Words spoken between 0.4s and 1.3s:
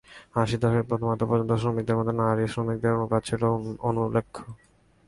আশির দশকের প্রথমার্ধ